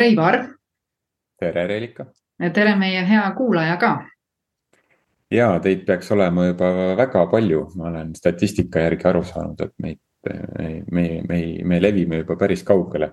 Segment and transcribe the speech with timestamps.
[0.00, 0.48] tere, Ivar.
[1.38, 2.06] tere, Reelika.
[2.40, 3.90] ja tere, meie hea kuulaja ka.
[5.30, 10.00] ja teid peaks olema juba väga palju, ma olen statistika järgi aru saanud, et meid,
[10.30, 13.12] me, me, me, me levime juba päris kaugele.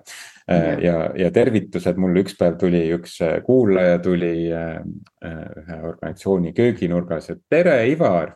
[0.82, 7.82] ja, ja tervitused, mulle üks päev tuli üks kuulaja tuli ühe organisatsiooni kööginurgas, et tere,
[7.92, 8.32] Ivar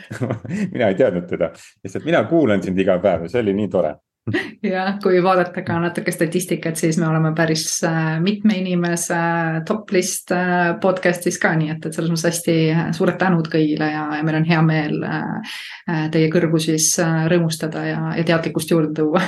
[0.72, 1.50] mina ei teadnud teda,
[1.84, 3.96] lihtsalt mina kuulan sind iga päev ja see oli nii tore
[4.62, 9.92] jah, kui vaadata ka natuke statistikat, siis me oleme päris äh, mitme inimese äh, top
[9.94, 12.56] list äh, podcast'is ka, nii et, et selles mõttes hästi
[12.96, 14.98] suured tänud kõigile ja, ja meil on hea meel
[16.12, 19.22] teie kõrvu siis rõõmustada ja, ja teadlikkust juurde tuua.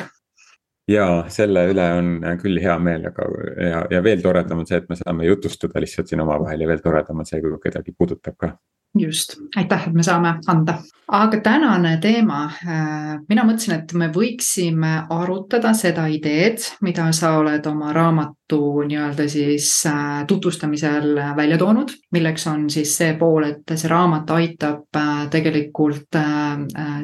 [0.90, 2.12] Ja selle üle on
[2.42, 3.28] küll hea meel, aga
[3.62, 6.82] ja, ja veel toredam on see, et me saame jutustada lihtsalt siin omavahel ja veel
[6.82, 8.56] toredam on see, kui kedagi puudutab ka
[8.98, 10.78] just, aitäh, et me saame anda.
[11.12, 17.66] aga tänane teema, äh, mina mõtlesin, et me võiksime arutada seda ideed, mida sa oled
[17.66, 18.41] oma raamatu
[18.88, 24.98] nii-öelda siis äh, tutvustamisel välja toonud, milleks on siis see pool, et see raamat aitab
[24.98, 26.18] äh, tegelikult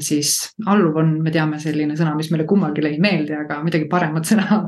[0.04, 0.32] siis,
[0.66, 4.62] alluv on, me teame, selline sõna, mis meile kummalgi ei meeldi, aga midagi paremat sõna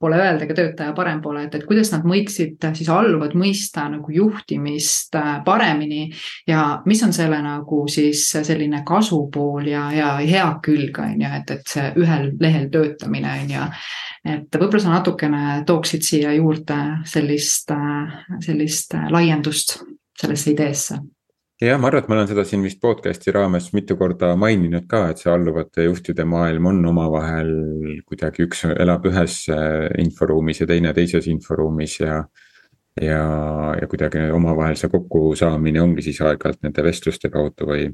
[0.00, 4.12] pole öelda, ega töötaja parem pole, et, et kuidas nad võiksid siis alluvad mõista nagu
[4.14, 6.08] juhtimist paremini
[6.48, 11.54] ja mis on selle nagu siis selline kasupool ja, ja hea külg, on ju, et,
[11.56, 13.66] et see ühel lehel töötamine, on ju.
[14.34, 16.78] et võib-olla sa natukene tooksid siia juurde
[17.10, 17.72] sellist,
[18.46, 19.78] sellist laiendust
[20.20, 20.98] sellesse ideesse
[21.62, 25.08] jah, ma arvan, et ma olen seda siin vist podcast'i raames mitu korda maininud ka,
[25.10, 27.52] et see alluvate juhtide maailm on omavahel
[28.08, 29.44] kuidagi üks elab ühes
[30.02, 32.24] inforuumis ja teine teises inforuumis ja
[33.00, 37.88] ja, ja kuidagi omavahel see kokkusaamine ongi siis aeg-ajalt nende vestluste kaudu või.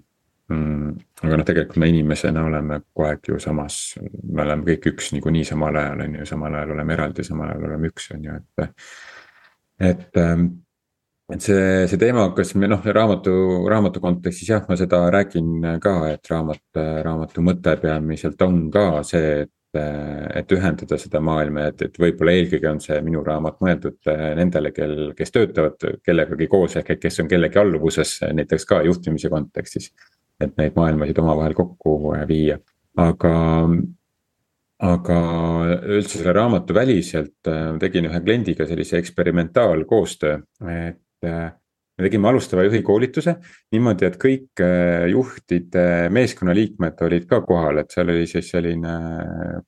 [0.50, 5.44] Aga noh, tegelikult me inimesena oleme kogu aeg ju samas, me oleme kõik üks niikuinii
[5.46, 8.90] samal ajal on ju, samal ajal oleme eraldi, samal ajal oleme üks, on ju, et.
[9.90, 10.48] et, ähm,
[11.30, 13.36] et see, see teema hakkas noh, raamatu,
[13.70, 19.40] raamatu kontekstis jah, ma seda räägin ka, et raamat, raamatu mõte peamiselt on ka see,
[19.44, 24.24] et et ühendada seda maailma, et, et võib-olla eelkõige on see minu raamat mõeldud äh,
[24.34, 29.30] nendele, kel, kes töötavad kellegagi koos, ehk et kes on kellegi alluvuses, näiteks ka juhtimise
[29.30, 29.92] kontekstis.
[30.40, 32.58] Et neid maailmasid omavahel kokku äh, viia,
[33.00, 33.34] aga,
[34.90, 35.20] aga
[35.98, 40.40] üldse selle raamatu väliselt äh, tegin ühe kliendiga sellise eksperimentaalkoostöö,
[40.72, 41.28] et
[42.00, 43.34] me tegime alustava juhi koolituse
[43.74, 44.62] niimoodi, et kõik
[45.12, 45.82] juhtide
[46.16, 48.94] meeskonnaliikmed olid ka kohal, et seal oli siis selline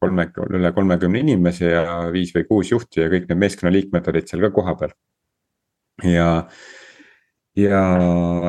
[0.01, 4.47] kolme, üle kolmekümne inimese ja viis või kuus juhti ja kõik need meeskonnaliikmed olid seal
[4.47, 4.97] ka kohapeal.
[6.09, 6.31] ja
[7.59, 7.81] ja,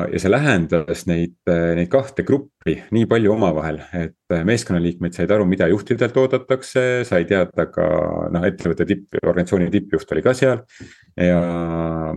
[0.08, 4.16] ja see lähendas neid, neid kahte gruppi nii palju omavahel, et
[4.48, 7.84] meeskonnaliikmed said aru, mida juhtidelt oodatakse, sai teada ka
[8.32, 10.62] noh, ettevõtte tipp, organisatsiooni tippjuht oli ka seal.
[11.20, 11.42] ja,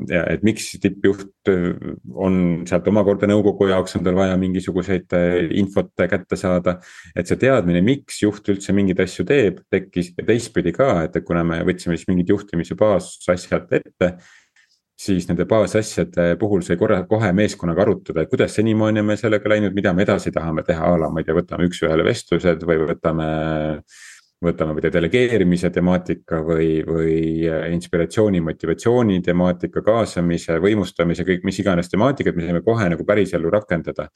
[0.10, 1.52] ja et miks tippjuht
[2.16, 2.40] on
[2.70, 5.14] sealt omakorda nõukogu jaoks on tal vaja mingisuguseid
[5.60, 6.80] infot kätte saada.
[7.16, 11.60] et see teadmine, miks juht üldse mingeid asju teeb, tekkis teistpidi ka, et kuna me
[11.68, 14.16] võtsime siis mingid juhtimise baasasjad ette
[14.98, 19.76] siis nende baasasjade puhul sai korra, kohe meeskonnaga arutada, et kuidas senimaani meil sellega läinud,
[19.78, 23.28] mida me edasi tahame teha, a la ma ei tea, võtame üks-ühele vestlused või võtame.
[24.46, 32.36] võtame või delegeerimise temaatika või, või inspiratsiooni, motivatsiooni temaatika, kaasamise, võimustamise, kõik mis iganes temaatikad,
[32.38, 34.10] me saime kohe nagu pärisellu rakendada.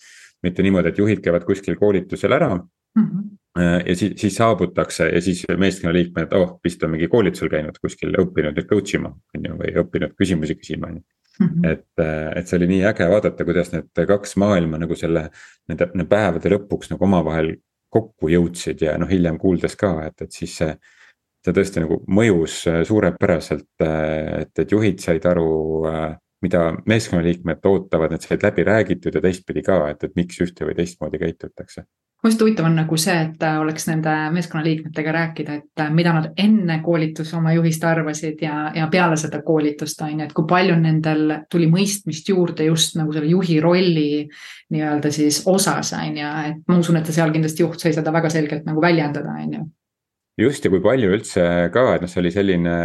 [0.43, 2.53] mitte niimoodi, et juhid käivad kuskil koolitusel ära
[2.95, 3.05] mm.
[3.05, 3.29] -hmm
[3.59, 8.55] ja siis, siis saabutakse ja siis meeskonnaliikmed, oh vist on mingi koolitusel käinud kuskil, õppinud
[8.55, 11.07] nüüd coach ima, on ju, või õppinud küsimusi küsima, on ju.
[11.41, 11.65] Mhm.
[11.65, 15.29] et, äh, et see oli nii äge vaadata, kuidas need kaks maailma nagu selle,
[15.71, 17.53] nende, nende päevade lõpuks nagu omavahel
[17.91, 20.75] kokku jõudsid ja noh, hiljem kuuldes ka, et, et siis see.
[21.41, 25.47] see tõesti nagu mõjus äh, suurepäraselt, et, et juhid said aru
[26.41, 30.75] mida meeskonnaliikmed ootavad, need said läbi räägitud ja teistpidi ka, et, et miks ühte või
[30.77, 31.85] teistmoodi käitutakse
[32.25, 36.29] just huvitav on nagu see, et äh, oleks nende meeskonnaliikmetega rääkida, et äh, mida nad
[36.37, 40.77] enne koolituse oma juhist arvasid ja, ja peale seda koolitust on ju, et kui palju
[40.79, 44.07] nendel tuli mõistmist juurde just nagu selle juhi rolli
[44.71, 48.29] nii-öelda siis osas on ju, et ma usun, et seal kindlasti juht sai seda väga
[48.33, 49.67] selgelt nagu väljendada, on ju
[50.41, 51.43] just ja kui palju üldse
[51.73, 52.75] ka, et noh, see oli selline,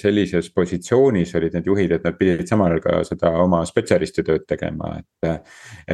[0.00, 4.46] sellises positsioonis olid need juhid, et nad pidid samal ajal ka seda oma spetsialisti tööd
[4.50, 5.40] tegema, et.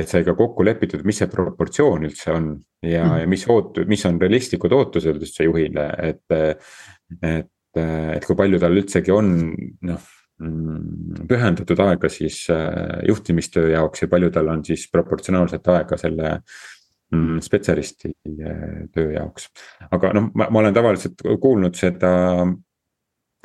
[0.03, 2.51] et sai ka kokku lepitud, mis see proportsioon üldse on
[2.85, 6.25] ja mm., ja mis oot-, mis on realistlikud ootused üldse juhile, et.
[7.23, 9.35] et, et kui palju tal üldsegi on
[9.85, 10.05] noh
[10.41, 16.33] mm, pühendatud aega siis äh, juhtimistöö jaoks ja palju tal on siis proportsionaalselt aega selle
[17.41, 19.51] spetsialisti äh, töö jaoks.
[19.91, 22.13] aga noh, ma, ma olen tavaliselt kuulnud seda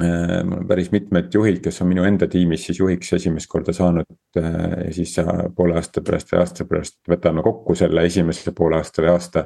[0.02, 4.08] mul on päris mitmed juhid, kes on minu enda tiimis siis juhiks esimest korda saanud
[4.34, 5.14] ja siis
[5.56, 9.46] poole aasta pärast või aasta pärast võtame kokku selle esimese poole aasta või aasta.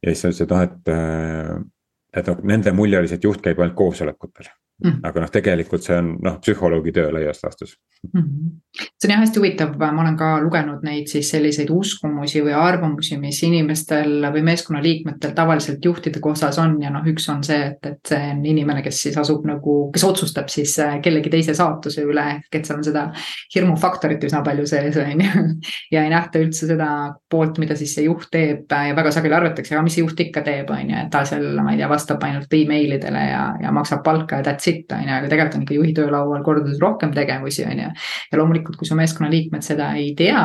[0.00, 3.76] ja siis sa ütlesid, noh, et, et nende mulje oli see, et juht käib ainult
[3.76, 4.48] koosolekutel
[4.84, 4.98] Mm.
[5.08, 7.70] aga noh, tegelikult see on noh, psühholoogi töö laias laastus
[8.12, 8.20] mm.
[8.20, 8.48] -hmm.
[8.76, 13.16] see on jah hästi huvitav, ma olen ka lugenud neid siis selliseid uskumusi või arvamusi,
[13.16, 18.10] mis inimestel või meeskonnaliikmetel tavaliselt juhtide osas on ja noh, üks on see, et, et
[18.12, 22.26] see on inimene, kes siis asub nagu, kes otsustab siis äh, kellegi teise saatuse üle,
[22.34, 23.06] ehk et seal on seda
[23.54, 25.46] hirmufaktorit üsna palju sees, on ju.
[25.96, 26.90] ja ei nähta üldse seda
[27.30, 30.44] poolt, mida siis see juht teeb ja väga sageli arvatakse, aga mis see juht ikka
[30.44, 34.04] teeb, on ju, et ta seal, ma ei tea, vastab ainult emailidele ja, ja maksab
[34.04, 37.64] palka ja that's sitt, on ju, aga tegelikult on ikka juhi töölaual kordades rohkem tegevusi,
[37.66, 37.88] on ju.
[38.32, 40.44] ja loomulikult, kui su meeskonnaliikmed seda ei tea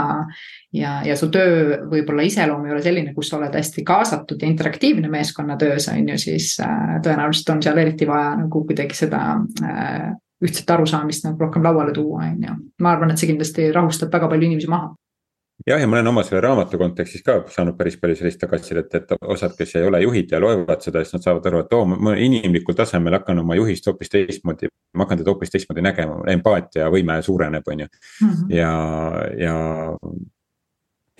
[0.77, 4.49] ja, ja su töö võib-olla iseloom ei ole selline, kus sa oled hästi kaasatud ja
[4.49, 9.21] interaktiivne meeskonnatöös, on ju, siis äh, tõenäoliselt on seal eriti vaja nagu kuidagi seda
[9.65, 12.57] äh, ühtset arusaamist nagu rohkem lauale tuua, on ju.
[12.81, 14.93] ma arvan, et see kindlasti rahustab väga palju inimesi maha
[15.67, 19.15] jah, ja ma olen oma selle raamatu kontekstis ka saanud päris palju sellist tagasisidet, et
[19.21, 22.15] osad, kes ei ole juhid ja loevad seda, siis nad saavad aru, et oo, ma
[22.17, 24.71] inimlikul tasemel hakkan oma juhist hoopis teistmoodi.
[24.97, 27.89] ma hakkan teda hoopis teistmoodi nägema, empaatiavõime suureneb, on ju.
[28.27, 28.53] Mhm.
[28.57, 28.71] ja,
[29.39, 29.57] ja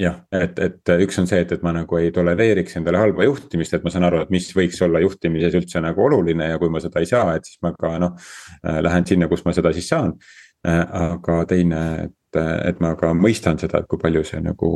[0.01, 3.75] jah, et, et üks on see, et, et ma nagu ei tolereeriks endale halba juhtimist,
[3.75, 6.81] et ma saan aru, et mis võiks olla juhtimises üldse nagu oluline ja kui ma
[6.83, 8.15] seda ei saa, et siis ma ka noh.
[8.88, 10.15] Lähen sinna, kus ma seda siis saan.
[10.63, 11.81] aga teine,
[12.39, 14.69] et ma ka mõistan seda, et kui palju see nagu,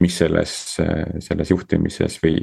[0.00, 0.54] mis selles,
[1.26, 2.40] selles juhtimises või,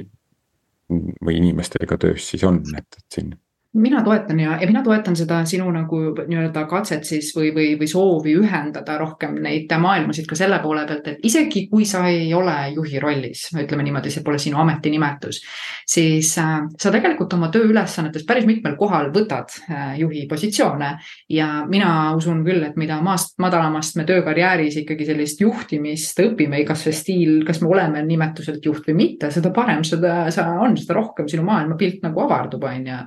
[0.89, 3.33] või inimestega töös siis on, et, et siin
[3.75, 7.87] mina toetan ja, ja mina toetan seda sinu nagu nii-öelda katset siis või, või, või
[7.91, 12.55] soovi ühendada rohkem neid maailmasid ka selle poole pealt, et isegi kui sa ei ole
[12.75, 15.41] juhi rollis, ütleme niimoodi, see pole sinu ametinimetus.
[15.87, 20.93] siis äh, sa tegelikult oma tööülesannetes päris mitmel kohal võtad äh, juhi positsioone.
[21.29, 26.87] ja mina usun küll, et mida maast madalamast me töökarjääris ikkagi sellist juhtimist õpime, kas
[26.87, 30.95] see stiil, kas me oleme nimetuselt juht või mitte, seda parem seda, sa on, seda
[30.95, 33.03] rohkem sinu maailmapilt nagu avardub, on ju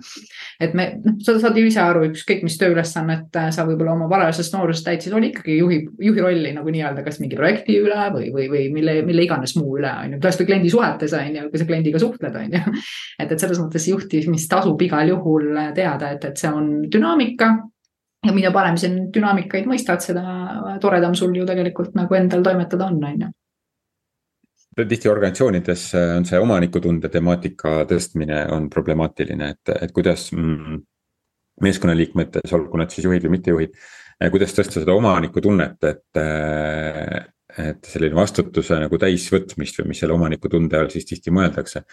[0.58, 4.08] et me, noh, sa saad ju ise aru, ükskõik mis tööülesannet äh, sa võib-olla oma
[4.10, 8.32] varajasest noorusest täitsid, oli ikkagi juhi, juhi rolli nagu nii-öelda kas mingi projekti üle või,
[8.34, 10.20] või, või mille, mille iganes muu üle, on ju.
[10.24, 12.76] tõesti kliendi suhetes, on ju, kui sa kliendiga suhtled, on ju.
[13.22, 17.52] et, et selles mõttes juhtimist tasub igal juhul teada, et, et see on dünaamika
[18.26, 22.98] ja mida parem sa dünaamikaid mõistad, seda toredam sul ju tegelikult nagu endal toimetada on,
[23.06, 23.34] on ju
[24.86, 30.78] tihti organisatsioonides äh, on see omanikutunde temaatika tõstmine on problemaatiline, et, et kuidas mm,
[31.64, 33.74] meeskonnaliikmetes, olgu nad siis juhid või mittejuhid.
[34.18, 37.26] Äh, kuidas tõsta seda omanikutunnet, et, äh,
[37.68, 41.84] et selline vastutuse nagu täisvõtmist või mis selle omanikutunde all siis tihti mõeldakse.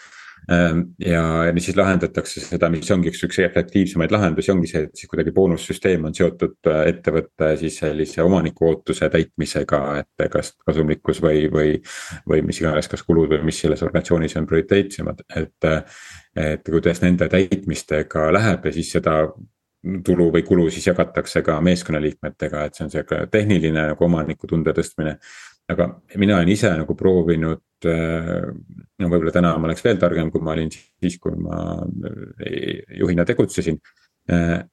[0.51, 4.99] Ehm, ja, ja siis lahendatakse seda, mis ongi üks, üks efektiivsemaid lahendusi, ongi see, et
[4.99, 11.23] siis kuidagi boonussüsteem on seotud äh, ettevõtte siis sellise omaniku ootuse täitmisega, et kas kasumlikkus
[11.25, 11.73] või, või.
[12.29, 15.69] või mis iganes, kas kulud või mis selles organisatsioonis on prioriteetsemad, et,
[16.37, 19.17] et kuidas nende täitmistega läheb ja siis seda
[20.05, 25.17] tulu või kulu siis jagatakse ka meeskonnaliikmetega, et see on sihuke tehniline nagu omanikutunde tõstmine
[25.71, 30.53] aga mina olen ise nagu proovinud, no võib-olla täna ma oleks veel targem, kui ma
[30.55, 33.81] olin siis, kui ma äh, juhina tegutsesin.
[34.31, 34.63] Äh,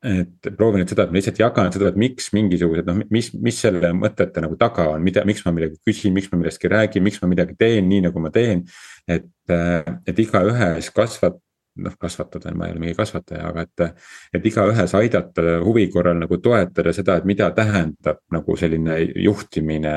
[0.00, 3.90] et proovinud seda, et ma lihtsalt jagan seda, et miks mingisugused noh, mis, mis selle
[3.92, 7.28] mõtete nagu taga on, mida, miks ma midagi küsin, miks ma millestki räägin, miks ma
[7.28, 8.64] midagi teen nii, nagu ma teen.
[9.04, 9.28] et,
[10.08, 11.36] et igaühes kasvab
[11.76, 13.84] noh, kasvatada, ma ei ole mingi kasvataja, aga et.
[14.34, 19.94] et igaühes aidata huvi korral nagu toetada seda, et mida tähendab nagu selline juhtimine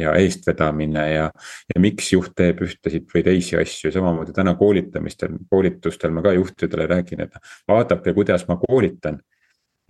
[0.00, 1.26] ja eestvedamine ja.
[1.74, 6.86] ja miks juht teeb ühtesid või teisi asju, samamoodi täna koolitamistel, koolitustel ma ka juhtidele
[6.90, 7.36] räägin, et
[7.68, 9.20] vaadake, kuidas ma koolitan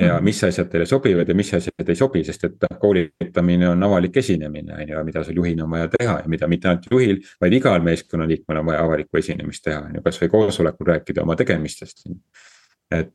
[0.00, 3.82] ja mis asjad teile sobivad ja mis asjad ei sobi, sest et noh, koolitamine on
[3.88, 7.20] avalik esinemine, on ju, mida sul juhina on vaja teha ja mida mitte ainult juhil,
[7.40, 12.06] vaid igal meeskonnaliikmel on vaja avalikku esinemist teha, on ju, kasvõi koosolekul rääkida oma tegemistest
[12.90, 13.12] et,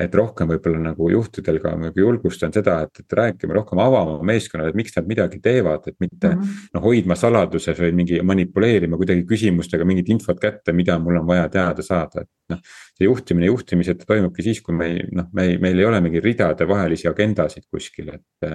[0.00, 4.70] et rohkem võib-olla nagu juhtidel ka nagu julgustan seda, et, et rääkima rohkem avama meeskonnale,
[4.70, 6.68] et miks nad midagi teevad, et mitte mm -hmm.
[6.76, 11.48] noh, hoidma saladuses või mingi manipuleerima kuidagi küsimustega mingit infot kätte, mida mul on vaja
[11.48, 12.62] teada saada, et noh.
[12.94, 16.20] see juhtimine juhtimiseta toimubki siis, kui me ei noh, me ei, meil ei ole mingi
[16.20, 18.50] ridade vahelisi agendasid kuskil, et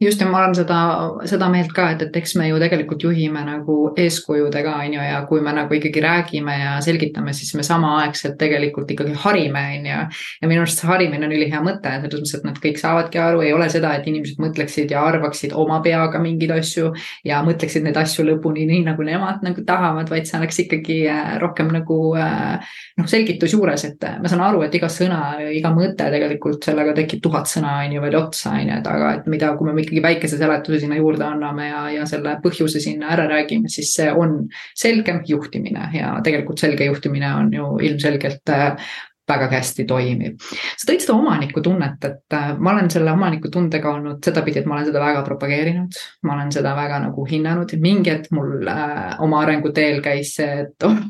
[0.00, 0.78] just ja ma olen seda,
[1.24, 5.22] seda meelt ka, et, et eks me ju tegelikult juhime nagu eeskujudega, on ju, ja
[5.28, 10.00] kui me nagu ikkagi räägime ja selgitame, siis me samaaegselt tegelikult ikkagi harime, on ju.
[10.42, 13.40] ja minu arust see harimine on ülihea mõte, selles mõttes, et nad kõik saavadki aru,
[13.46, 16.92] ei ole seda, et inimesed mõtleksid ja arvaksid oma peaga mingeid asju
[17.24, 21.32] ja mõtleksid neid asju lõpuni nii, nagu nemad nagu tahavad, vaid see oleks ikkagi äh,
[21.40, 26.04] rohkem nagu äh, noh, selgitus juures, et ma saan aru, et iga sõna, iga mõte
[26.12, 29.54] tegelikult sellega tekib tuhat sõna, on ju, veel otsa, on ju, et aga et mida,
[29.56, 33.70] kui me ikkagi väikese seletuse sinna juurde anname ja, ja selle põhjuse sinna ära räägime,
[33.72, 34.38] siis see on
[34.76, 38.88] selgem juhtimine ja tegelikult selge juhtimine on ju ilmselgelt äh,
[39.28, 40.40] väga hästi toimib.
[40.40, 44.88] sa tõid seda omanikutunnet, et äh, ma olen selle omanikutundega olnud sedapidi, et ma olen
[44.88, 49.98] seda väga propageerinud, ma olen seda väga nagu hinnanud mingi hetk mul äh, oma arenguteel
[50.04, 51.00] käis see, et oh,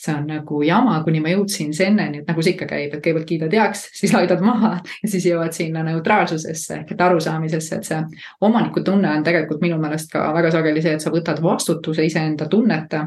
[0.00, 3.28] see on nagu jama, kuni ma jõudsin senneni, et nagu see ikka käib, et kõigepealt
[3.28, 8.24] kiidad heaks, siis laidad maha ja siis jõuad sinna neutraalsusesse ehk et arusaamisesse, et see
[8.46, 13.04] omanikutunne on tegelikult minu meelest ka väga sageli see, et sa võtad vastutuse iseenda tunnete,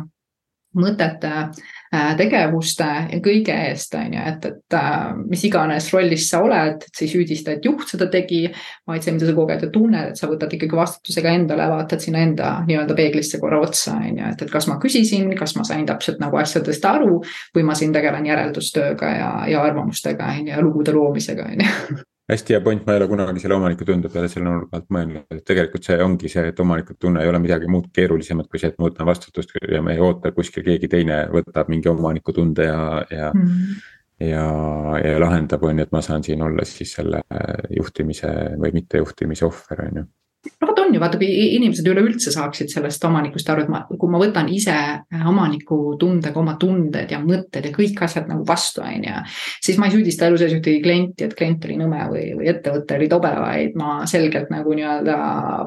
[0.78, 6.42] mõtete Äh, tegevuste ja kõige eest, on ju, et, et äh, mis iganes rollis sa
[6.46, 8.44] oled, sa ei süüdista, et juht seda tegi,
[8.90, 12.04] vaid see, mida sa koged ja tunned, et sa võtad ikkagi vastutuse ka endale, vaatad
[12.04, 15.66] sinna enda nii-öelda peeglisse korra otsa, on ju, et, et kas ma küsisin, kas ma
[15.68, 17.24] sain täpselt nagu asjadest aru
[17.56, 22.00] või ma siin tegelen järeldustööga ja, ja arvamustega, on ju, ja lugude loomisega, on ju
[22.30, 25.44] hästi hea point, ma ei ole kunagi selle omanikutunde peale selle nurga alt mõelnud, et
[25.48, 28.90] tegelikult see ongi see, et omanikutunne ei ole midagi muud keerulisemat kui see, et ma
[28.90, 33.50] võtan vastutust ja me ei oota kuskil keegi teine võtab mingi omanikutunde ja, ja mm.
[33.50, 34.30] -hmm.
[34.30, 34.46] ja,
[35.06, 37.24] ja lahendab, on ju, et ma saan siin olla siis selle
[37.76, 40.08] juhtimise või mittejuhtimise ohver, on ju
[40.62, 41.28] no vot on ju, vaata, kui
[41.58, 46.40] inimesed üleüldse saaksid sellest omanikust aru, et ma, kui ma võtan ise äh, omaniku tundega
[46.40, 49.24] oma tunded ja mõtted ja kõik asjad nagu vastu, on ju.
[49.66, 52.96] siis ma ei süüdista elu sees ühtegi klienti, et klient oli nõme või, või ettevõte
[53.00, 55.20] oli tobe, vaid ma selgelt nagu nii-öelda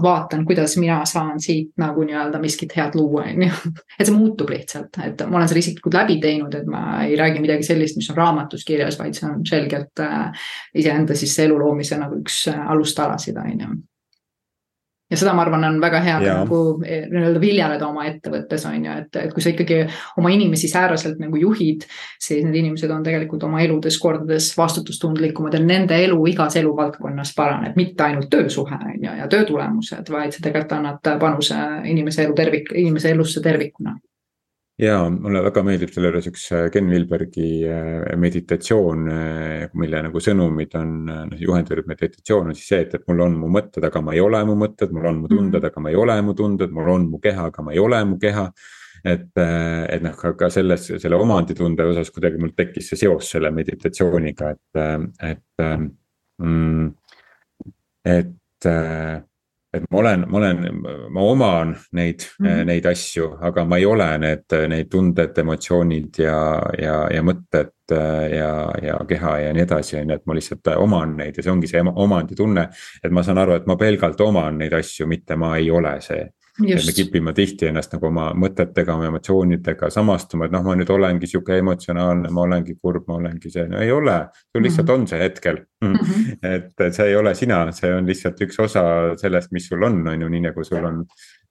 [0.04, 3.52] vaatan, kuidas mina saan siit nagu nii-öelda miskit head luua, on ju.
[3.98, 7.44] et see muutub lihtsalt, et ma olen selle isiklikult läbi teinud, et ma ei räägi
[7.44, 10.44] midagi sellist, mis on raamatus kirjas, vaid see on selgelt äh,
[10.80, 13.72] iseenda siis elu loomise nagu üks äh, alustalasid, on ju
[15.12, 16.36] ja seda, ma arvan, on väga hea ja.
[16.42, 19.82] nagu eh, nii-öelda viljeleda oma ettevõttes on ju, et, et kui sa ikkagi
[20.20, 21.86] oma inimesi sääraselt nagu juhid,
[22.20, 27.76] siis need inimesed on tegelikult oma eludes kordades vastutustundlikumad ja nende elu igas eluvaldkonnas paraneb,
[27.76, 31.58] mitte ainult töösuhe on ju ja töö tulemused, vaid sa tegelikult annad panuse
[31.90, 33.98] inimese elu tervik, inimese elusse tervikuna
[34.80, 40.22] ja mulle väga meeldib selle juures üks äh, Ken Vilbergi äh, meditatsioon, äh, mille nagu
[40.22, 44.02] sõnumid on, noh juhendatud meditatsioon on siis see, et, et mul on mu mõtted, aga
[44.04, 45.68] ma ei ole mu mõtted, mul on mu tunded, mhm.
[45.68, 48.20] aga ma ei ole mu tunded, mul on mu keha, aga ma ei ole mu
[48.22, 48.46] keha.
[49.02, 54.52] et, et noh, ka selles, selle omanditunde osas kuidagi mul tekkis see seos selle meditatsiooniga,
[54.54, 55.64] et, et
[56.38, 56.86] mm,.
[58.06, 58.70] et
[59.72, 60.58] et ma olen, ma olen,
[61.10, 62.64] ma oman neid mm, -hmm.
[62.68, 66.40] neid asju, aga ma ei ole need, neid tunded, emotsioonid ja,
[66.78, 67.72] ja, ja mõtted
[68.36, 68.52] ja,
[68.82, 71.70] ja keha ja nii edasi, on ju, et ma lihtsalt oman neid ja see ongi
[71.70, 72.68] see omanditunne.
[73.04, 76.28] et ma saan aru, et ma pelgalt oman neid asju, mitte ma ei ole see
[76.60, 80.90] et me kipime tihti ennast nagu oma mõtetega, oma emotsioonidega samastuma, et noh, ma nüüd
[80.92, 84.18] olengi sihuke emotsionaalne, ma olengi kurb, ma olengi see, no ei ole.
[84.52, 85.00] sul lihtsalt mm -hmm.
[85.00, 85.92] on see hetkel mm.
[85.94, 86.36] -hmm.
[86.54, 88.84] et, see ei ole sina, see on lihtsalt üks osa
[89.16, 91.04] sellest, mis sul on, on ju, nii nagu sul on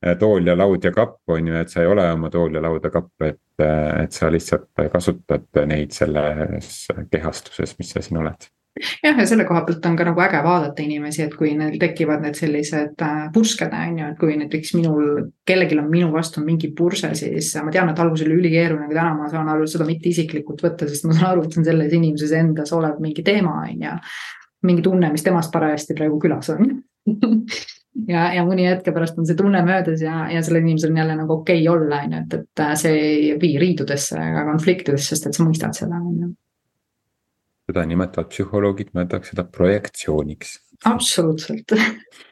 [0.05, 2.62] äh, tool ja laud ja kapp, on ju, et sa ei ole oma tool ja
[2.62, 8.17] laud ja kapp, et, äh, et sa lihtsalt kasutad neid selles kehastuses, mis sa siin
[8.17, 11.78] oled jah, ja selle koha pealt on ka nagu äge vaadata inimesi, et kui neil
[11.82, 15.10] tekivad need sellised äh, pursked, on ju, et kui näiteks minul,
[15.48, 19.16] kellelgi on minu vastu mingi purse, siis ma tean, et alguses oli ülikeeruline, aga täna
[19.18, 21.98] ma saan aru seda mitte isiklikult võtta, sest ma saan aru, et see on selles
[21.98, 23.98] inimeses endas olev mingi teema, on ju.
[24.68, 26.68] mingi tunne, mis temast parajasti praegu külas on
[28.13, 31.18] ja, ja mõni hetke pärast on see tunne möödas ja, ja sellel inimesel on jälle
[31.18, 35.28] nagu okei okay olla, on ju, et, et see ei vii riidudesse ega konfliktidesse, sest
[35.28, 36.32] et sa mõistad seda, on ju
[37.72, 40.58] seda nimetavad psühholoogid, nimetavad seda projektsiooniks.
[40.86, 41.75] absoluutselt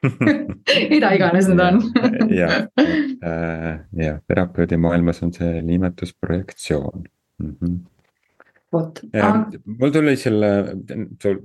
[0.93, 1.83] mida iganes need on
[2.33, 2.49] ja,
[2.81, 7.07] äh, ja terapeudi maailmas on see nimetus projektsioon
[7.39, 7.55] mm.
[7.61, 7.79] -hmm
[8.71, 9.01] vot.
[9.65, 10.49] mul tuli selle,
[11.21, 11.39] sul.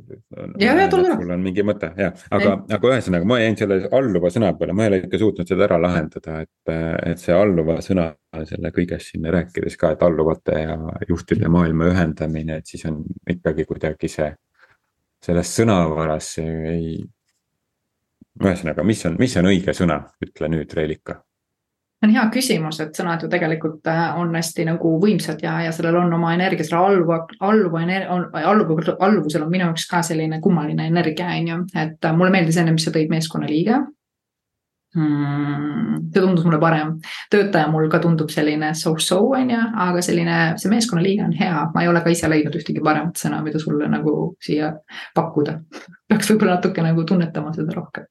[0.60, 1.16] ja, ja tule tule.
[1.16, 4.84] sul on mingi mõte ja, aga, aga ühesõnaga ma jäin selle alluva sõna peale, ma
[4.84, 6.74] ei ole ikka suutnud seda ära lahendada, et,
[7.08, 8.10] et see alluva sõna
[8.50, 10.78] selle kõigest siin rääkides ka, et alluvate ja
[11.08, 14.32] juhtide maailma ühendamine, et siis on ikkagi kuidagi see.
[15.24, 16.98] selles sõnavaras ei.
[18.42, 21.23] ühesõnaga, mis on, mis on õige sõna, ütle nüüd, Reelika
[22.04, 25.98] on hea küsimus, et sõnad ju tegelikult äh, on hästi nagu võimsad ja, ja sellel
[26.02, 27.82] on oma energia, selle alluva, alluva,
[28.44, 31.58] alluva, alluvusel on minu jaoks ka selline kummaline energia, on ju.
[31.74, 33.80] et äh, mulle meeldis enne, mis sa tõid meeskonnaliige.
[34.94, 36.06] hmm,.
[36.14, 36.94] see tundus mulle parem,
[37.32, 41.82] töötaja mul ka tundub selline so-so on ju, aga selline, see meeskonnaliige on hea, ma
[41.82, 44.74] ei ole ka ise leidnud ühtegi paremat sõna, mida sulle nagu siia
[45.16, 45.60] pakkuda.
[46.08, 48.10] peaks võib-olla natuke nagu tunnetama seda rohkem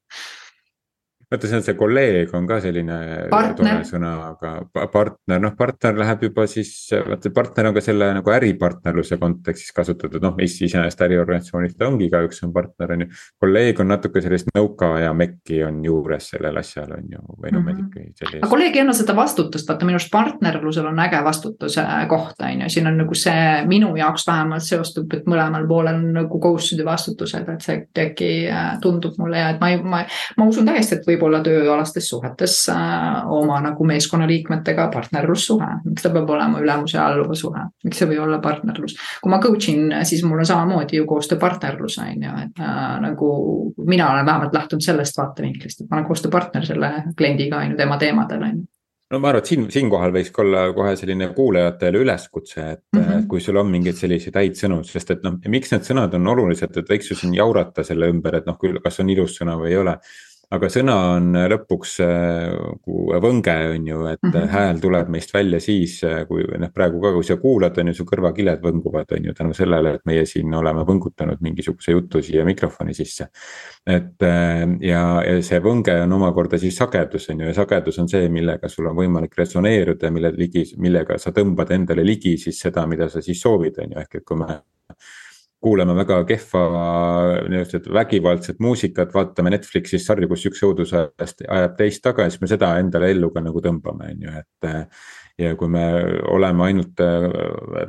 [1.34, 2.98] vaata, see on see kolleeg on ka selline
[3.30, 8.34] tore sõna, aga partner, noh, partner läheb juba siis, vaata partner on ka selle nagu
[8.34, 13.10] äripartnerluse kontekstis kasutatud, noh, mis iseenesest äriorganisatsioonis ta ongi, igaüks on partner, on ju.
[13.42, 17.62] kolleeg on natuke sellist nõuka ja mekki on juures sellel asjal, on ju, või noh
[17.62, 18.42] mm -hmm., ikkagi sellist.
[18.42, 22.64] aga kolleeg ei anna seda vastutust, vaata minu arust partnerlusel on äge vastutuse koht, on
[22.64, 26.80] ju, siin on nagu see minu jaoks vähemalt seostub, et mõlemal poolel on nagu kohustused
[26.80, 30.02] ja vastutused, et see kuidagi äh, tundub mulle ja et ma ei, ma,
[30.38, 36.12] ma usun täiesti, et võib võib-olla tööalastes suhetes äh, oma nagu meeskonnaliikmetega partnerlussuhe, miks ta
[36.12, 38.96] peab olema ülemuse ja alluva suhe, miks ei või olla partnerlus.
[39.22, 43.30] kui ma coach in, siis mul on samamoodi ju koostööpartnerlus on ju, et äh, nagu
[43.86, 47.98] mina olen vähemalt lähtunud sellest vaatevinklist, et ma olen koostööpartner selle kliendiga on ju, tema
[48.00, 48.70] teemadel on ju
[49.14, 53.02] no ma arvan, et siin, siinkohal võiks ka olla kohe selline kuulajatele üleskutse, et mm
[53.02, 53.26] -hmm.
[53.30, 56.76] kui sul on mingeid selliseid häid sõnu, sest et noh, miks need sõnad on olulised,
[56.76, 59.70] et võiks ju siin jaurata selle ümber, et noh, küll, kas on ilus sõna või
[59.70, 59.98] ei ole
[60.50, 64.48] aga sõna on lõpuks nagu võnge, on ju, et mm -hmm.
[64.48, 67.94] hääl tuleb meist välja siis, äh, kui noh, praegu ka, kui sa kuulad, on ju,
[67.94, 72.44] su kõrvakiled võnguvad, on ju, tänu sellele, et meie siin oleme võngutanud mingisuguse jutu siia
[72.44, 73.28] mikrofoni sisse.
[73.86, 78.08] et äh, ja, ja see võnge on omakorda siis sagedus, on ju, ja sagedus on
[78.08, 82.86] see, millega sul on võimalik resoneeruda, mille ligi, millega sa tõmbad endale ligi siis seda,
[82.86, 84.60] mida sa siis soovid, on ju, ehk et kui me
[85.64, 86.62] kuulame väga kehva
[87.48, 92.50] niisugust vägivaldset muusikat, vaatame Netflixis sarju, kus üks õudusajast ajab teist taga ja siis me
[92.50, 94.90] seda endale ellu ka nagu tõmbame, on ju, et.
[95.40, 95.82] ja kui me
[96.30, 97.24] oleme ainult äh,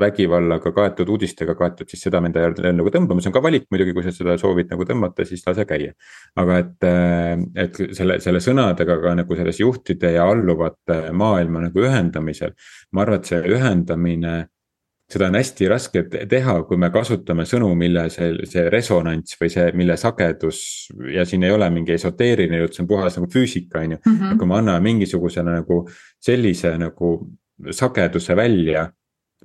[0.01, 3.67] vägivallaga kaetud, uudistega kaetud, siis seda me enda ellu ka tõmbame, see on ka valik
[3.73, 5.93] muidugi, kui sa seda soovid nagu tõmmata, siis lase käia.
[6.41, 11.85] aga et, äh, et selle, selle sõnadega ka nagu selles juhtide ja alluvate maailma nagu
[11.85, 12.55] ühendamisel.
[12.91, 14.35] ma arvan, et see ühendamine
[15.11, 19.69] seda on hästi raske teha, kui me kasutame sõnu, mille see, see resonants või see,
[19.77, 20.59] mille sagedus
[21.13, 24.01] ja siin ei ole mingi esoteeriline jutt, see on puhas nagu füüsika, on ju.
[24.05, 24.37] Mhm.
[24.41, 25.83] kui me anname mingisuguse nagu
[26.25, 27.15] sellise nagu
[27.71, 28.89] sageduse välja,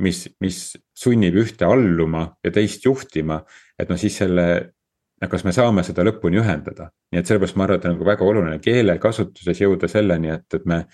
[0.01, 0.61] mis, mis
[0.97, 3.43] sunnib ühte alluma ja teist juhtima,
[3.79, 4.47] et noh, siis selle
[5.29, 8.25] kas me saame seda lõpuni ühendada, nii et sellepärast ma arvan, et on nagu väga
[8.25, 10.87] oluline keelekasutuses jõuda selleni, et, et me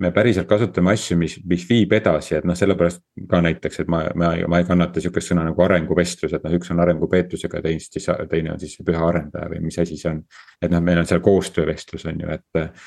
[0.00, 4.02] me päriselt kasutame asju, mis, mis viib edasi, et noh, sellepärast ka näiteks, et ma,
[4.16, 8.08] ma, ma ei kannata sihukest sõna nagu arenguvestlus, et noh, üks on arengupeetusega, teist siis,
[8.30, 10.22] teine on siis püha arendaja või mis asi see on.
[10.62, 12.86] et noh, meil on seal koostöövestlus on ju, et,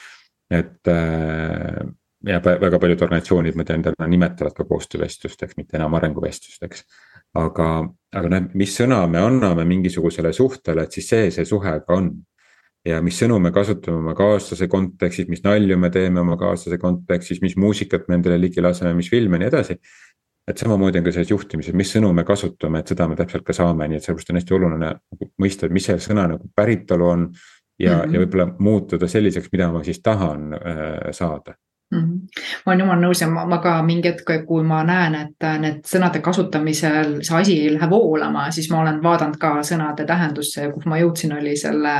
[0.61, 1.83] et äh,
[2.27, 6.85] ja väga paljud organisatsioonid, ma tean, täna nimetavad ka koostöövestlusteks, mitte enam arenguvestlusteks.
[7.33, 7.67] aga,
[8.13, 12.11] aga noh, mis sõna me anname mingisugusele suhtele, et siis see, see suhe ka on
[12.87, 17.41] ja mis sõnu me kasutame oma kaaslase kontekstis, mis nalju me teeme oma kaaslase kontekstis,
[17.43, 19.79] mis muusikat me endale ligi laseme, mis filme ja nii edasi.
[20.47, 23.53] et samamoodi on ka selles juhtimises, mis sõnu me kasutame, et seda me täpselt ka
[23.55, 24.89] saame, nii et sellepärast on hästi oluline
[25.39, 27.29] mõista, et mis see sõna nagu päritolu on.
[27.79, 28.13] ja mm, -hmm.
[28.13, 31.55] ja võib-olla muutuda selliseks, mida ma siis tahan äh, saada.
[31.93, 35.81] Ma olen jumala nõus ja ma, ma ka mingi hetk, kui ma näen, et need
[35.87, 40.71] sõnade kasutamisel see asi ei lähe voolama, siis ma olen vaadanud ka sõnade tähendusse ja
[40.73, 41.93] kuhu ma jõudsin, oli selle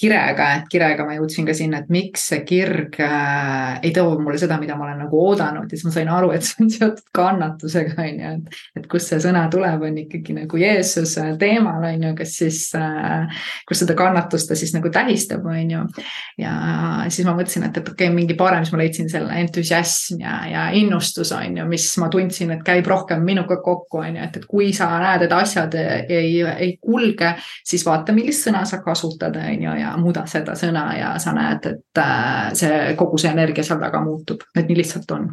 [0.00, 4.38] kirega, et kirega ma jõudsin ka sinna, et miks see kirg äh, ei too mulle
[4.40, 7.10] seda, mida ma olen nagu oodanud ja siis ma sain aru, et see on seotud
[7.14, 8.60] kannatusega, on ju, et.
[8.80, 13.44] et kust see sõna tuleb, on ikkagi nagu Jeesuse teemal, on ju, kes siis äh,,
[13.68, 15.84] kus seda kannatust ta siis nagu tähistab, on ju.
[16.40, 16.54] ja
[17.08, 20.34] siis ma mõtlesin, et, et okei okay,, mingi parem, siis ma leidsin selle entusiasm ja,
[20.50, 24.40] ja innustus on ju, mis ma tundsin, et käib rohkem minuga kokku, on ju, et,
[24.40, 27.34] et kui sa näed, et asjad ei, ei kulge,
[27.66, 31.70] siis vaata, millist sõna sa kasutad, on ju, ja muuda seda sõna ja sa näed,
[31.72, 35.32] et äh, see kogu see energia seal taga muutub, et nii lihtsalt on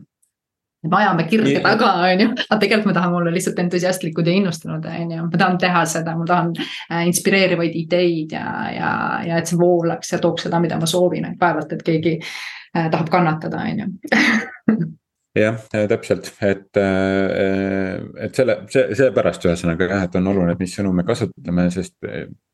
[0.88, 4.86] me ajame kirge taga, on ju, aga tegelikult me tahame olla lihtsalt entusiastlikud ja innustunud,
[4.86, 8.96] on ju, ma tahan teha seda, ma tahan äh, inspireerivaid ideid ja, ja,
[9.28, 12.18] ja et see voolaks ja tooks seda, mida ma soovin, et vaevalt, et keegi
[12.78, 13.86] Äh, tahab kannatada, on ju
[15.44, 15.58] jah,
[15.90, 20.94] täpselt, et, äh, et selle, see, seepärast ühesõnaga jah, et on oluline, et mis sõnu
[20.96, 21.98] me kasutame, sest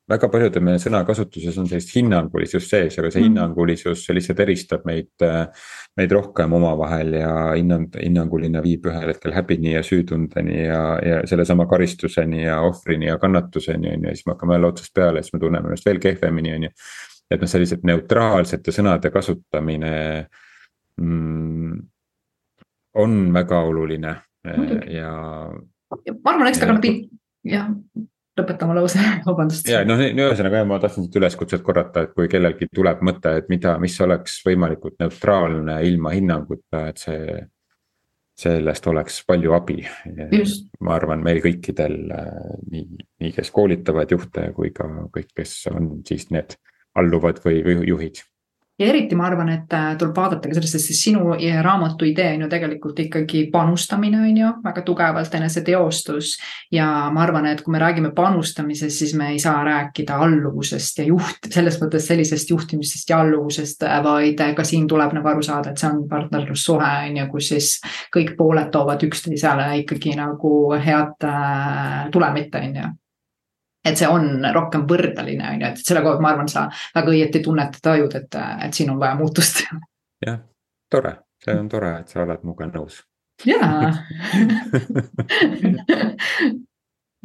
[0.08, 3.28] väga paljude meie sõnakasutuses on sellist hinnangulisust sees, aga see mm.
[3.28, 5.26] hinnangulisus lihtsalt eristab meid,
[6.00, 11.68] meid rohkem omavahel ja hinnang, hinnanguline viib ühel hetkel häbini ja süütundeni ja, ja sellesama
[11.68, 15.36] karistuseni ja ohvrini ja kannatuseni on ju, ja siis me hakkame jälle otsast peale, siis
[15.36, 16.74] me tunneme ennast veel kehvemini, on ju
[17.32, 19.94] et noh, sellised neutraalsete sõnade kasutamine
[21.02, 21.74] mm,
[23.04, 24.16] on väga oluline
[24.48, 24.96] Muidugi.
[24.96, 25.12] ja.
[25.52, 26.78] ma arvan, eks ta ka
[27.48, 27.68] jah,
[28.38, 29.68] lõpeta oma lause, vabandust.
[29.72, 33.76] ja noh, ühesõnaga ma tahtsin seda üleskutset korrata, et kui kellelgi tuleb mõte, et mida,
[33.82, 37.38] mis oleks võimalikult neutraalne ilma hinnanguta, et see.
[38.38, 39.80] sellest oleks palju abi.
[40.86, 41.96] ma arvan, meil kõikidel
[42.70, 42.84] nii,
[43.20, 46.54] nii, kes koolitavad juhte kui ka kõik, kes on siis need
[46.98, 48.22] alluvad või, või juhid
[48.80, 52.46] ja eriti ma arvan, et äh, tuleb vaadata ka sellesse, sest sinu raamatu idee on
[52.46, 56.36] ju tegelikult ikkagi panustamine, on ju, väga tugevalt eneseteostus.
[56.72, 61.08] ja ma arvan, et kui me räägime panustamisest, siis me ei saa rääkida alluvusest ja
[61.08, 65.82] juht, selles mõttes sellisest juhtimisest ja alluvusest, vaid ka siin tuleb nagu aru saada, et
[65.82, 67.74] see on partnerlussuhe, on ju, kus siis
[68.14, 72.94] kõik pooled toovad üksteisele ikkagi nagu head äh, tulemit, on ju
[73.88, 77.14] et see on rohkem võrdeline, on ju, et selle koha pealt ma arvan, sa väga
[77.16, 79.64] õieti tunned ja tajud, et, et siin on vaja muutust.
[80.26, 80.40] jah,
[80.92, 83.04] tore, see on tore, et sa oled minuga nõus.
[83.46, 83.94] jaa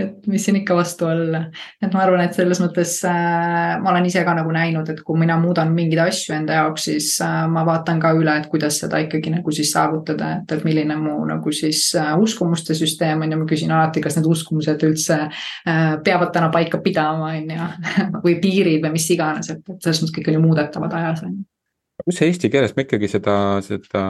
[0.03, 1.45] et mis siin ikka vastu olla,
[1.83, 5.19] et ma arvan, et selles mõttes äh, ma olen ise ka nagu näinud, et kui
[5.21, 9.01] mina muudan mingeid asju enda jaoks, siis äh, ma vaatan ka üle, et kuidas seda
[9.05, 13.41] ikkagi nagu siis saavutada, et, et milline mu nagu siis äh, uskumuste süsteem on ja
[13.41, 17.71] ma küsin alati, kas need uskumused üldse äh, peavad täna paika pidama, on ju,
[18.27, 21.38] või piirid või mis iganes, et, et selles mõttes kõik on ju muudetavad ajas on
[21.38, 21.47] ju.
[22.07, 24.03] kus eesti keeles me ikkagi seda, seda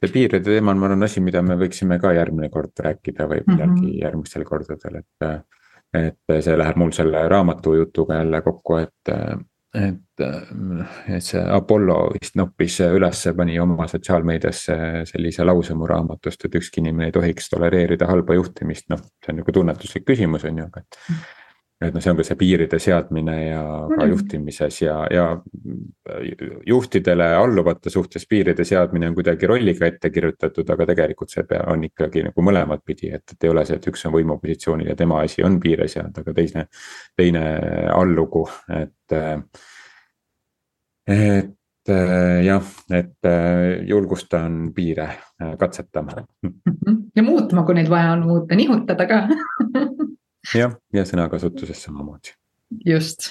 [0.00, 3.44] see piiride teema on, ma arvan, asi, mida me võiksime ka järgmine kord rääkida või
[3.46, 4.02] millalgi mm -hmm.
[4.04, 5.30] järgmistel kordadel, et.
[5.94, 9.10] et see läheb mul selle raamatu jutuga jälle kokku, et,
[9.74, 10.22] et,
[11.08, 14.76] et see Apollo vist noppis ülesse, pani oma sotsiaalmeediasse
[15.10, 19.42] sellise lause mu raamatust, et ükski inimene ei tohiks tolereerida halba juhtimist, noh, see on
[19.42, 21.00] nagu tunnetuslik küsimus, on ju, aga et
[21.80, 24.10] et noh, see on ka see piiride seadmine ja ka mm.
[24.12, 25.24] juhtimises ja, ja
[26.68, 31.86] juhtidele alluvate suhtes piiride seadmine on kuidagi rolliga ette kirjutatud, aga tegelikult see pea, on
[31.88, 35.22] ikkagi nagu mõlemat pidi, et, et ei ole see, et üks on võimupositsioonil ja tema
[35.24, 36.66] asi on piire seada, aga teine,
[37.16, 37.46] teine
[37.96, 38.44] allugu,
[38.76, 39.16] et.
[41.08, 41.56] et
[42.44, 43.26] jah, et
[43.88, 45.08] julgustan piire
[45.58, 46.20] katsetama.
[47.16, 49.22] ja muutma, kui neid vaja on muuta, nihutada ka
[50.54, 52.34] jah, ja sõnakasutuses samamoodi.
[52.86, 53.30] just.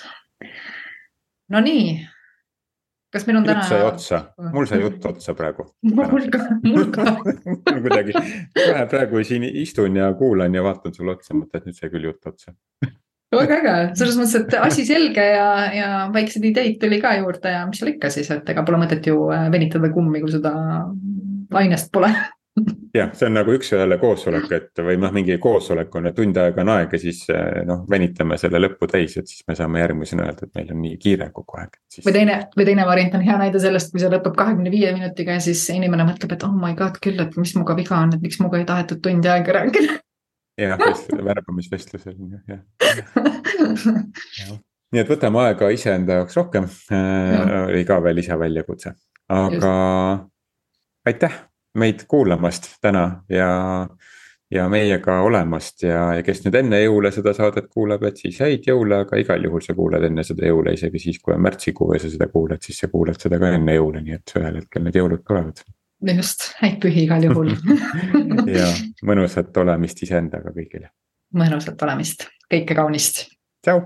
[1.50, 2.08] Nonii.
[3.14, 3.64] kas meil on täna?
[3.66, 4.22] sai otsa,
[4.54, 5.70] mul sai jutt otsa praegu.
[5.84, 7.06] mul ka, mul ka
[7.84, 8.16] kuidagi,
[8.56, 12.10] kohe praegu siin istun ja kuulan ja vaatan sulle otsa, mõtlen, et nüüd sai küll
[12.12, 12.54] jutt otsa
[13.30, 17.62] väga äge, selles mõttes, et asi selge ja, ja väikseid ideid tuli ka juurde ja
[17.70, 20.54] mis seal ikka siis, et ega pole mõtet ju äh, venitada kummi, kui seda
[21.54, 22.10] lainest pole
[22.96, 26.64] jah, see on nagu üks-ühele koosolek, et või noh, mingi koosolek on, et tund aega
[26.64, 30.48] on aega, siis eh, noh, venitame selle lõppu täis, et siis me saame järgmisena öelda,
[30.48, 32.06] et meil on nii kiire kogu aeg siis....
[32.06, 35.38] või teine, või teine variant on hea näide sellest, kui see lõpeb kahekümne viie minutiga
[35.38, 38.24] ja siis inimene mõtleb, et oh my god küll, et mis muga viga on, et
[38.26, 40.00] miks muga ei tahetud tundi aega rääkida.
[40.66, 40.88] jah,
[41.30, 42.64] värbamisvestlusel jah, jah.
[44.90, 46.66] Nii et võtame aega iseenda jaoks rohkem.
[46.90, 48.96] Äh,, oli ka veel lisaväljakutse,
[49.30, 50.32] aga Just.
[51.06, 51.38] aitäh
[51.78, 53.50] meid kuulamast täna ja,
[54.52, 58.66] ja meiega olemast ja, ja kes nüüd enne jõule seda saadet kuulab, et siis häid
[58.70, 62.02] jõule, aga igal juhul sa kuulad enne seda jõule, isegi siis, kui on märtsikuu ja
[62.02, 64.98] sa seda kuulad, siis sa kuulad seda ka enne jõule, nii et ühel hetkel need
[65.02, 65.62] jõulud tulevad.
[66.16, 67.54] just, häid pühi igal juhul
[68.60, 68.68] ja
[69.06, 70.90] mõnusat olemist iseendaga kõigile.
[71.38, 73.28] mõnusat olemist, kõike kaunist.
[73.66, 73.86] tšau.